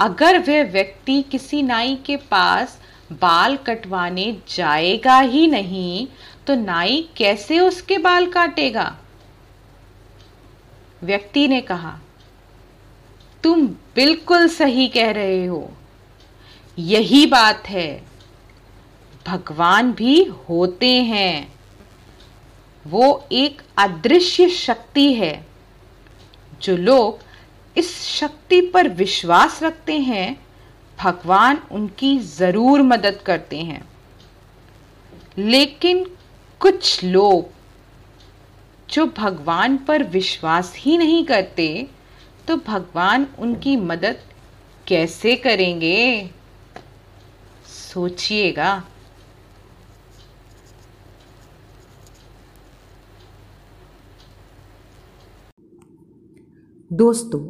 अगर 0.00 0.38
वह 0.38 0.62
व्यक्ति 0.62 1.22
किसी 1.22 1.62
नाई 1.62 1.96
के 1.96 2.16
पास 2.16 2.78
बाल 3.12 3.56
कटवाने 3.56 4.36
जाएगा 4.54 5.18
ही 5.20 5.46
नहीं 5.46 6.06
तो 6.46 6.54
नाई 6.54 7.08
कैसे 7.16 7.60
उसके 7.60 7.98
बाल 7.98 8.26
काटेगा? 8.26 8.96
व्यक्ति 11.02 11.48
ने 11.48 11.60
कहा, 11.60 11.98
तुम 13.42 13.66
बिल्कुल 13.66 14.48
सही 14.48 14.88
कह 14.88 15.10
रहे 15.10 15.46
हो। 15.46 15.72
यही 16.78 17.26
बात 17.26 17.68
है 17.68 18.05
भगवान 19.26 19.92
भी 19.92 20.22
होते 20.48 20.90
हैं। 21.02 21.54
वो 22.84 23.26
एक 23.32 23.62
अदृश्य 23.78 24.48
शक्ति 24.48 25.12
है। 25.14 25.46
जो 26.62 26.76
लोग 26.76 27.18
इस 27.76 28.00
शक्ति 28.00 28.60
पर 28.74 28.88
विश्वास 28.88 29.62
रखते 29.62 29.98
हैं, 30.00 30.36
भगवान 30.98 31.62
उनकी 31.70 32.18
ज़रूर 32.18 32.82
मदद 32.82 33.20
करते 33.26 33.58
हैं। 33.58 33.82
लेकिन 35.38 36.04
कुछ 36.60 37.04
लोग, 37.04 37.48
जो 38.90 39.06
भगवान 39.06 39.76
पर 39.78 40.02
विश्वास 40.02 40.72
ही 40.76 40.96
नहीं 40.98 41.24
करते 41.24 41.86
तो 42.48 42.56
भगवान 42.56 43.26
उनकी 43.38 43.76
मदद 43.76 44.18
कैसे 44.86 45.34
करेंगे? 45.36 46.30
सोचिएगा। 47.66 48.82
दोस्तों, 56.96 57.40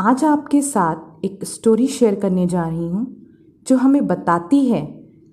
आज 0.00 0.24
आपके 0.24 0.60
साथ 0.62 1.24
एक 1.24 1.44
स्टोरी 1.44 1.86
शेयर 1.86 2.14
करने 2.14 2.46
जा 2.46 2.64
रही 2.64 2.88
हूँ, 2.88 3.06
जो 3.66 3.76
हमें 3.76 4.06
बताती 4.06 4.64
है 4.66 4.80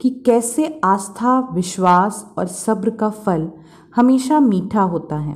कि 0.02 0.10
कैसे 0.26 0.82
आस्था, 0.84 1.40
विश्वास 1.54 2.34
और 2.38 2.48
सब्र 2.48 2.90
का 2.90 3.10
फल 3.10 3.52
हमेशा 3.96 4.40
मीठा 4.40 4.82
होता 4.82 5.18
है। 5.18 5.36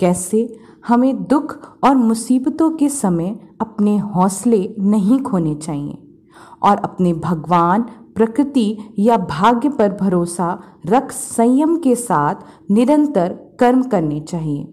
कैसे 0.00 0.58
हमें 0.86 1.24
दुख 1.24 1.56
और 1.84 1.96
मुसीबतों 1.96 2.70
के 2.70 2.88
समय 2.88 3.28
अपने 3.60 3.96
हौसले 3.98 4.74
नहीं 4.78 5.20
खोने 5.20 5.54
चाहिए 5.54 5.98
और 6.62 6.76
अपने 6.76 7.12
भगवान, 7.12 7.82
प्रकृति 8.14 8.78
या 8.98 9.16
भाग्य 9.16 9.68
पर 9.68 9.92
भरोसा 9.92 10.58
रख 10.86 11.12
संयम 11.12 11.76
के 11.76 11.94
साथ 11.94 12.70
निरंतर 12.70 13.56
कर्म 13.60 13.82
करने 13.82 14.20
चाहिए। 14.20 14.66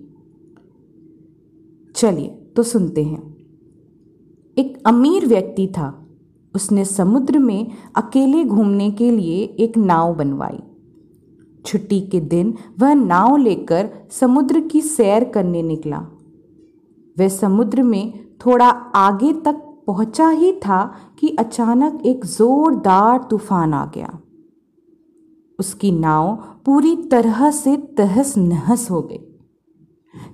चलिए 1.95 2.41
तो 2.55 2.63
सुनते 2.63 3.03
हैं। 3.03 3.35
एक 4.57 4.83
अमीर 4.85 5.25
व्यक्ति 5.25 5.67
था। 5.67 6.07
उसने 6.55 6.85
समुद्र 6.85 7.39
में 7.39 7.71
अकेले 7.95 8.45
घूमने 8.45 8.91
के 8.91 9.11
लिए 9.11 9.43
एक 9.43 9.77
नाव 9.77 10.15
बनवाई। 10.15 10.59
छुट्टी 11.65 12.01
के 12.01 12.19
दिन 12.19 12.53
वह 12.79 12.93
नाव 12.93 13.37
लेकर 13.37 13.89
समुद्र 14.11 14.59
की 14.59 14.81
सैर 14.81 15.23
करने 15.23 15.61
निकला। 15.61 15.97
वह 17.19 17.27
समुद्र 17.27 17.83
में 17.83 18.25
थोड़ा 18.45 18.69
आगे 18.95 19.33
तक 19.33 19.53
पहुँचा 19.87 20.29
ही 20.29 20.53
था 20.53 20.95
कि 21.19 21.29
अचानक 21.29 22.01
एक 22.05 22.25
जोरदार 22.25 23.27
तूफ़ान 23.29 23.73
आ 23.73 23.85
गया। 23.85 24.19
उसकी 25.59 25.91
नाव 25.91 26.35
पूरी 26.65 26.95
तरह 26.95 27.51
से 27.51 27.77
तहस 27.77 28.37
नहस 28.37 28.91
हो 28.91 29.01
गई। 29.01 29.34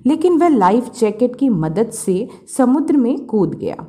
लेकिन 0.06 0.38
वह 0.38 0.48
लाइफ 0.48 0.92
जैकेट 1.00 1.36
की 1.36 1.50
मदद 1.50 1.90
से 1.90 2.30
समुद्र 2.58 2.98
में 2.98 3.26
कूद 3.26 3.56
गया। 3.56 3.86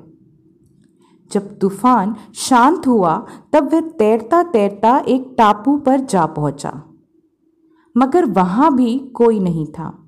जब 1.30 1.58
तूफ़ान 1.58 2.16
शांत 2.34 2.87
हुआ, 2.87 3.26
तब 3.52 3.72
वह 3.72 3.80
तैरता 3.80 4.42
तैरता 4.42 4.99
एक 4.99 5.34
टापू 5.38 5.76
पर 5.76 6.00
जा 6.00 6.26
पहुँचा। 6.26 6.82
मगर 7.96 8.25
वहाँ 8.25 8.75
भी 8.76 8.99
कोई 8.99 9.40
नहीं 9.40 9.66
था। 9.66 9.99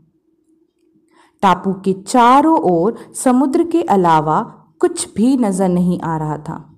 टापू 1.42 1.72
के 1.72 1.92
चारों 1.92 2.58
ओर 2.58 2.96
समुद्र 3.14 3.64
के 3.64 3.82
अलावा 3.82 4.40
कुछ 4.80 5.14
भी 5.14 5.36
नज़र 5.36 5.68
नहीं 5.68 6.00
आ 6.00 6.16
रहा 6.16 6.38
था। 6.38 6.70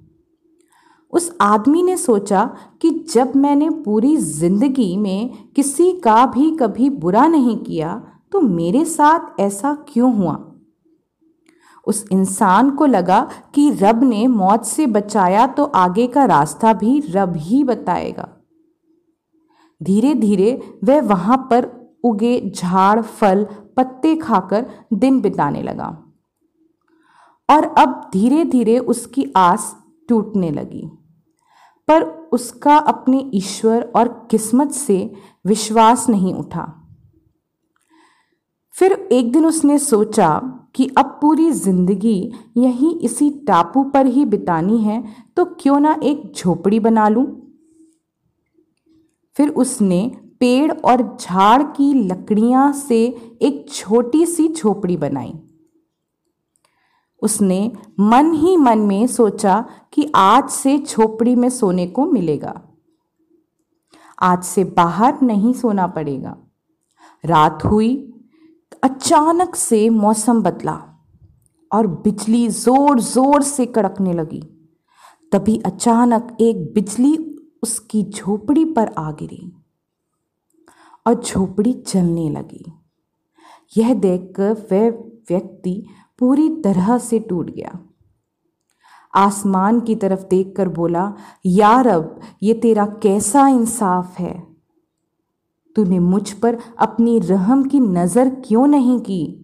उस 1.13 1.37
आदमी 1.41 1.83
ने 1.83 1.97
सोचा 1.97 2.45
कि 2.83 2.91
जब 2.91 3.37
मैंने 3.37 3.71
पूरी 3.71 4.17
ज़िंदगी 4.17 4.97
में 4.97 5.49
किसी 5.57 5.93
का 5.93 6.27
भी 6.27 6.51
कभी 6.57 6.91
बुरा 6.91 7.27
नहीं 7.27 7.57
किया 7.57 7.95
तो 8.37 8.41
मेरे 8.41 8.85
साथ 8.85 9.41
ऐसा 9.41 9.75
क्यों 9.89 10.15
हुआ? 10.15 10.53
उस 11.87 12.07
इंसान 12.13 12.71
को 12.71 12.87
लगा 12.87 13.31
कि 13.55 13.71
रब 13.71 14.03
ने 14.03 14.27
मौत 14.27 14.65
से 14.65 14.87
बचाया 14.87 15.47
तो 15.47 15.65
आगे 15.65 16.07
का 16.07 16.25
रास्ता 16.25 16.73
भी 16.73 17.01
रब 17.01 17.37
ही 17.37 17.65
बताएगा। 17.65 18.37
धीरे 19.83 20.15
धीरे 20.15 20.79
वह 20.85 21.03
वहाँ 21.03 21.49
पर 21.51 21.95
उगे 22.05 22.53
झाड़, 22.57 23.03
फल, 23.03 23.45
पत्ते 23.77 24.17
खाकर 24.17 24.71
दिन 24.93 25.21
बिताने 25.21 25.63
लगा। 25.63 26.05
और 27.51 27.65
अब 27.65 28.11
धीरे 28.13 28.45
धीरे 28.45 28.79
उसकी 28.79 29.33
आस 29.37 29.77
टूटने 30.09 30.51
लगी। 30.51 30.91
पर 31.89 32.03
उसका 32.33 32.77
अपने 32.77 33.31
ईश्वर 33.35 33.93
और 33.97 34.29
किस्मत 34.31 34.71
से 34.71 35.13
विश्वास 35.47 36.09
नहीं 36.09 36.35
उठा। 36.35 36.83
फिर 38.77 38.93
एक 39.13 39.33
दिन 39.33 39.47
उसने 39.47 39.79
सोचा 39.79 40.29
कि 40.75 40.89
अब 40.99 41.19
पूरी 41.21 41.51
ज़िंदगी 41.51 42.33
यहीं 42.57 42.95
इसी 43.01 43.31
टापू 43.31 43.85
पर 43.85 44.07
ही 44.07 44.25
बितानी 44.25 44.79
है 44.79 45.03
तो 45.37 45.45
क्यों 45.45 45.81
ना 45.81 45.97
एक 46.03 46.33
झोपड़ी 46.37 46.81
बना 46.81 47.09
लूँ? 47.09 47.25
फिर 49.37 49.49
उसने 49.49 50.17
पेड़ 50.41 50.73
और 50.73 51.17
झाड़ 51.21 51.63
की 51.63 51.93
लकड़ियाँ 51.95 52.73
से 52.73 53.05
एक 53.43 53.67
छोटी 53.71 54.27
सी 54.27 54.49
झोपड़ी 54.49 54.97
बनाई। 54.97 55.33
उसने 57.23 57.73
मन 58.01 58.33
ही 58.33 58.57
मन 58.57 58.79
में 58.79 59.07
सोचा 59.07 59.65
कि 59.93 60.13
आज 60.15 60.49
से 60.49 60.79
झोपड़ी 60.79 61.35
में 61.35 61.49
सोने 61.51 61.87
को 61.87 62.07
मिलेगा। 62.07 62.61
आज 64.23 64.43
से 64.45 64.65
बाहर 64.65 65.21
नहीं 65.23 65.53
सोना 65.53 65.87
पड़ेगा। 65.87 66.37
रात 67.25 67.65
हुई 67.65 68.13
अचानक 68.87 69.55
से 69.57 69.89
मौसम 69.91 70.41
बदला 70.43 70.73
और 71.71 71.87
बिजली 71.87 72.47
ज़ोर 72.49 73.01
ज़ोर 73.01 73.43
से 73.43 73.67
कड़कने 73.67 74.13
लगी। 74.13 74.41
तभी 75.33 75.57
अचानक 75.67 76.37
एक 76.41 76.57
बिजली 76.75 77.17
उसकी 77.63 78.03
झोपड़ी 78.05 78.65
पर 78.75 78.93
आ 78.99 79.11
गिरी 79.13 79.53
और 81.07 81.15
झोपड़ी 81.15 81.73
चलने 81.73 82.29
लगी। 82.31 82.65
यह 83.73 83.93
देखकर 83.97 84.53
वह 84.73 84.89
व्यक्ति 85.31 85.75
पूरी 86.19 86.49
तरह 86.63 86.97
से 86.99 87.19
टूट 87.21 87.51
गया। 87.51 87.79
आसमान 89.15 89.81
की 89.81 89.95
तरफ़ 89.97 90.27
देखकर 90.27 90.69
बोला 90.71 91.13
यार 91.47 91.87
अब 91.89 92.21
ये 92.43 92.55
तेरा 92.55 92.87
कैसा 93.03 93.49
इंसाफ 93.49 94.19
है? 94.19 94.56
तूने 95.77 95.99
मुझ 95.99 96.33
पर 96.33 96.59
अपनी 96.79 97.19
रहम 97.19 97.65
की 97.65 97.81
नज़र 97.81 98.29
क्यों 98.29 98.67
नहीं 98.67 99.01
की? 99.01 99.43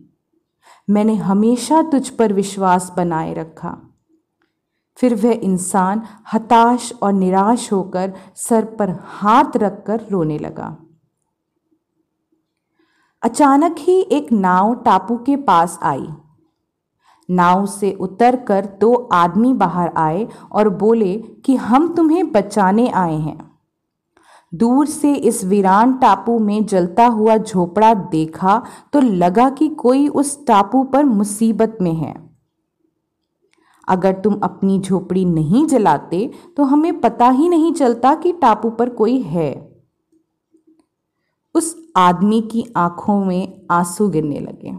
मैंने 0.91 1.15
हमेशा 1.15 1.83
तुझ 1.83 2.09
पर 2.09 2.33
विश्वास 2.33 2.93
बनाए 2.97 3.35
रखा। 3.35 3.79
फिर 4.97 5.15
वह 5.15 5.33
इंसान 5.33 6.03
हताश 6.33 6.93
और 7.03 7.13
निराश 7.13 7.73
होकर 7.73 8.13
सर 8.37 8.65
पर 8.65 8.97
हाथ 9.03 9.57
रखकर 9.57 10.07
रोने 10.11 10.39
लगा। 10.39 10.77
अचानक 13.23 13.77
ही 13.79 14.01
एक 14.01 14.33
नाव 14.33 14.75
टापू 14.75 15.17
के 15.17 15.37
पास 15.37 15.79
आई। 15.83 16.09
नाव 17.31 17.67
से 17.67 17.93
उतरकर 17.93 18.67
दो 18.67 18.95
आदमी 19.13 19.55
बाहर 19.55 19.93
आए 19.97 20.29
और 20.53 20.69
बोले 20.69 21.19
कि 21.45 21.57
हम 21.57 21.95
तुम्हें 21.95 22.33
बचाने 22.33 22.89
आए 22.89 23.17
हैं। 23.17 23.52
दूर 24.55 24.87
से 24.87 25.15
इस 25.15 25.45
वीरान 25.45 25.93
टापू 25.95 26.39
में 26.39 26.67
जलता 26.67 27.07
हुआ 27.07 27.37
झोपड़ा 27.37 27.95
देखा 27.95 28.63
तो 28.93 29.01
लगा 29.01 29.51
कि 29.51 29.69
कोई 29.69 30.09
उस 30.09 30.47
टापू 30.47 30.85
पर 30.85 31.05
मुसीबत 31.05 31.79
में 31.81 31.95
है। 31.95 32.15
अगर 33.89 34.13
तुम 34.13 34.41
अपनी 34.43 34.81
झोपड़ी 34.81 35.25
नहीं 35.25 35.67
जलाते 35.67 36.31
तो 36.57 36.63
हमें 36.63 37.01
पता 37.01 37.29
ही 37.29 37.49
नहीं 37.49 37.73
चलता 37.73 38.15
कि 38.15 38.33
टापू 38.33 38.71
पर 38.71 38.89
कोई 38.89 39.21
है। 39.21 39.73
उस 41.55 41.77
आदमी 41.97 42.41
की 42.41 42.65
आँखों 42.77 43.25
में 43.25 43.67
आँसू 43.71 44.09
गिरने 44.09 44.41
लगे। 44.41 44.77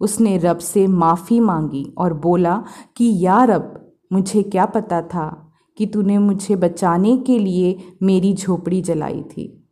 उसने 0.00 0.38
रब 0.38 0.58
से 0.58 0.86
माफ़ी 0.86 1.40
मांगी 1.40 1.94
और 1.98 2.14
बोला 2.14 2.64
कि, 2.96 3.26
या 3.26 3.44
रब, 3.44 3.94
मुझे 4.12 4.42
क्या 4.42 4.66
पता 4.66 5.02
था 5.02 5.41
कि 5.76 5.86
तूने 5.86 6.18
मुझे 6.18 6.56
बचाने 6.56 7.16
के 7.16 7.38
लिए 7.38 7.96
मेरी 8.02 8.34
झोपड़ी 8.34 8.82
जलाई 8.82 9.22
थी। 9.22 9.68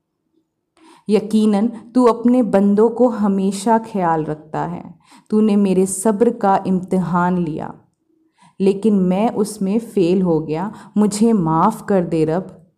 यकीनन, 1.09 1.69
तू 1.69 2.05
अपने 2.05 2.43
बंदों 2.43 2.91
को 2.91 3.09
हमेशा 3.09 3.79
ख्याल 3.79 4.25
रखता 4.25 4.65
है। 4.65 4.99
तूने 5.31 5.57
मेरे 5.57 5.87
सब्र 5.87 6.31
का 6.31 6.65
इम्तिहान 6.67 7.39
लिया। 7.39 7.81
लेकिन 8.61 8.95
मैं 8.95 9.31
उसमें 9.31 9.79
फेल 9.79 10.23
हो 10.23 10.41
गया। 10.41 10.73
मुझे 10.97 11.33
माफ़ 11.33 11.85
कर 11.85 12.05
दे 12.05 12.25
रब। 12.25 12.71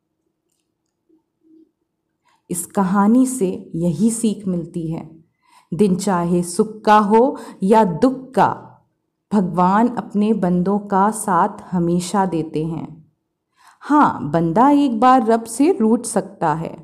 इस 2.51 2.67
कहानी 2.67 3.27
से 3.27 3.71
यही 3.75 4.11
सीख 4.11 4.47
मिलती 4.49 4.91
है। 4.91 5.25
दिन 5.75 5.97
चाहे 5.97 6.43
सुख 6.43 6.81
का 6.81 6.99
हो 6.99 7.39
या 7.63 7.85
दुख 7.85 8.31
का, 8.31 8.69
भगवान 9.33 9.89
अपने 9.89 10.33
बंदों 10.33 10.79
का 10.79 11.11
साथ 11.11 11.59
हमेशा 11.71 12.27
देते 12.27 12.65
हैं। 12.65 13.02
हाँ 13.83 14.31
बंदा 14.31 14.69
एक 14.71 15.01
बार 15.01 15.27
रब 15.27 15.45
से 15.45 15.71
रूठ 15.81 16.05
सकता 16.07 16.53
है, 16.55 16.77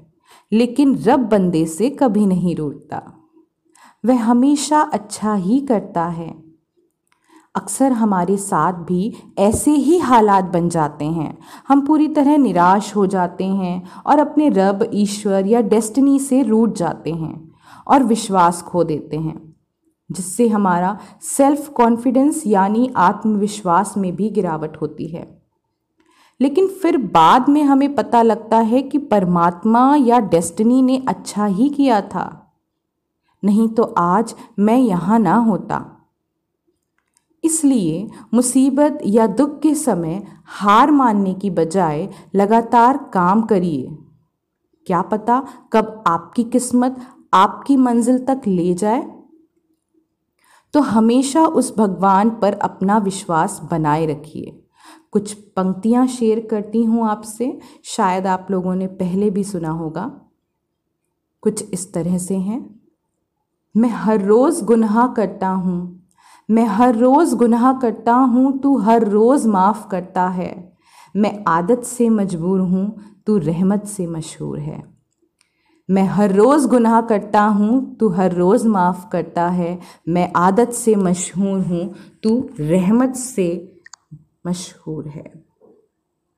लेकिन 0.53 0.97
रब 0.99 1.21
बंदे 1.21 1.65
से 1.67 1.91
कभी 1.91 2.27
नहीं 2.27 2.57
रूठता। 2.57 3.03
वह 4.05 4.23
हमेशा 4.23 4.81
अच्छा 4.83 5.35
ही 5.35 5.61
करता 5.61 6.07
है। 6.07 6.29
अक्सर 7.55 7.93
हमारे 7.93 8.37
साथ 8.37 8.73
भी 8.73 9.15
ऐसे 9.39 9.71
ही 9.71 9.99
हालात 9.99 10.45
बन 10.45 10.69
जाते 10.69 11.05
हैं। 11.05 11.39
हम 11.69 11.87
पूरी 11.87 12.09
तरह 12.09 12.37
निराश 12.37 12.95
हो 12.97 13.07
जाते 13.07 13.45
हैं 13.45 14.03
और 14.07 14.19
अपने 14.19 14.49
रब, 14.49 14.89
ईश्वर 14.95 15.47
या 15.47 15.61
डेस्टिनी 15.61 16.19
से 16.19 16.43
रूट 16.43 16.77
जाते 16.77 17.13
हैं 17.13 17.51
और 17.87 18.03
विश्वास 18.03 18.63
खो 18.63 18.85
देते 18.85 19.17
हैं, 19.17 19.55
जिससे 20.11 20.49
हमारा 20.49 20.99
सेल्फ 21.23 21.69
कॉन्फिडेंस 21.69 22.43
यानी 22.47 22.93
आत्मविश्वास 22.97 23.95
में 23.97 24.15
भी 24.17 24.31
गिरावट 24.31 24.77
होती 24.77 25.09
है। 25.09 25.38
लेकिन 26.41 26.67
फिर 26.67 26.97
बाद 26.97 27.49
में 27.49 27.63
हमें 27.63 27.95
पता 27.95 28.23
लगता 28.23 28.59
है 28.59 28.83
कि 28.83 28.99
परमात्मा 28.99 29.97
या 29.97 30.19
डेस्टिनी 30.19 30.83
ने 30.83 31.05
अच्छा 31.09 31.47
ही 31.47 31.69
किया 31.69 32.01
था। 32.01 32.55
नहीं 33.45 33.69
तो 33.69 33.83
आज 33.83 34.35
मैं 34.59 34.77
यहाँ 34.77 35.19
ना 35.19 35.35
होता। 35.35 35.95
इसलिए 37.45 38.11
मुसीबत 38.35 38.99
या 39.07 39.27
दुख 39.27 39.61
के 39.61 39.75
समय 39.75 40.23
हार 40.45 40.91
मानने 40.91 41.35
की 41.35 41.51
बजाय 41.51 42.09
लगातार 42.35 43.11
काम 43.15 43.43
करिए। 43.43 43.99
क्या 44.87 45.03
पता 45.03 45.47
कब 45.73 46.05
आपकी 46.07 46.45
किस्मत 46.45 46.97
आपकी 47.35 47.77
मंजिल 47.77 48.19
तक 48.27 48.41
ले 48.47 48.75
जाए? 48.75 49.03
तो 50.73 50.81
हमेशा 50.81 51.47
उस 51.47 51.77
भगवान 51.77 52.31
पर 52.31 52.53
अपना 52.53 52.99
विश्वास 52.99 53.61
बनाए 53.71 54.07
रखिए। 54.07 54.68
कुछ 55.13 55.33
पंक्तियाँ 55.33 56.07
शेयर 56.07 56.49
करती 56.51 56.85
हूँ 56.85 57.09
आपसे, 57.09 57.59
शायद 57.85 58.27
आप 58.27 58.47
लोगों 58.51 58.75
ने 58.75 58.87
पहले 58.87 59.31
भी 59.31 59.45
सुना 59.45 59.71
होगा। 59.71 60.21
कुछ 61.41 61.71
इस 61.73 61.93
तरह 61.93 62.19
से 62.19 62.37
हैं। 62.37 62.81
मैं 63.77 63.89
हर 63.89 64.25
रोज़ 64.25 64.65
गुनाह 64.65 65.07
करता 65.07 65.49
हूँ। 65.49 66.07
मैं 66.51 66.67
हर 66.67 66.95
रोज़ 66.95 67.37
गुनाह 67.37 67.73
करता 67.73 68.13
हूँ, 68.13 68.59
तू 68.59 68.79
हर 68.79 69.09
रोज़ 69.09 69.49
माफ़ 69.49 69.89
करता 69.89 70.29
है। 70.29 70.73
मैं 71.17 71.45
आदत 71.49 71.83
से 71.85 72.09
मजबूर 72.09 72.61
हूँ, 72.61 73.03
तू 73.27 73.39
रहमत 73.39 73.85
से 73.85 74.07
मशहूर 74.07 74.59
है। 74.59 74.85
मैं 75.91 76.03
हर 76.03 76.33
रोज़ 76.33 76.69
गुनाह 76.69 77.01
करता 77.01 77.43
हूँ, 77.43 77.97
तू 77.97 78.09
हर 78.09 78.33
रोज़ 78.33 78.69
माफ़ 78.69 79.09
करता 79.09 79.49
है। 79.49 79.79
मैं 80.09 80.33
आदत 80.37 80.71
से 80.71 80.95
मशहूर 80.97 81.61
हूँ, 81.61 81.95
तू 82.23 82.51
रहमत 82.61 83.17
से 83.17 83.78
मशहूर 84.49 85.09
है। 85.09 85.48